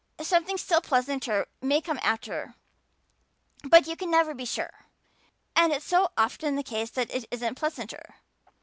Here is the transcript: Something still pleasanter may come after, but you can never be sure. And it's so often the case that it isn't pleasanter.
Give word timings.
Something 0.21 0.57
still 0.57 0.81
pleasanter 0.81 1.45
may 1.61 1.79
come 1.79 1.99
after, 2.01 2.55
but 3.61 3.85
you 3.85 3.95
can 3.95 4.09
never 4.09 4.33
be 4.33 4.45
sure. 4.45 4.87
And 5.55 5.71
it's 5.71 5.85
so 5.85 6.09
often 6.17 6.55
the 6.55 6.63
case 6.63 6.89
that 6.89 7.13
it 7.13 7.25
isn't 7.29 7.53
pleasanter. 7.53 8.15